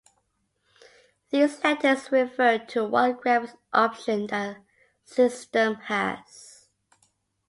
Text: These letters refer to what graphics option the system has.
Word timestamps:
These 1.29 1.63
letters 1.63 2.11
refer 2.11 2.57
to 2.57 2.85
what 2.85 3.21
graphics 3.21 3.55
option 3.71 4.25
the 4.25 4.57
system 5.05 5.75
has. 5.75 6.65